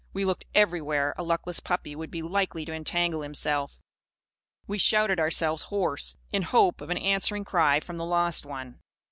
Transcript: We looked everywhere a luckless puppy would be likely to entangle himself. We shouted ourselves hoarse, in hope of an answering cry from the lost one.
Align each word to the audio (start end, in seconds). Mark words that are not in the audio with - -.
We 0.13 0.25
looked 0.25 0.47
everywhere 0.55 1.13
a 1.15 1.21
luckless 1.21 1.59
puppy 1.59 1.95
would 1.95 2.09
be 2.09 2.23
likely 2.23 2.65
to 2.65 2.73
entangle 2.73 3.21
himself. 3.21 3.77
We 4.65 4.79
shouted 4.79 5.19
ourselves 5.19 5.61
hoarse, 5.69 6.17
in 6.31 6.41
hope 6.41 6.81
of 6.81 6.89
an 6.89 6.97
answering 6.97 7.45
cry 7.45 7.79
from 7.81 7.97
the 7.97 8.05
lost 8.05 8.43
one. 8.43 8.79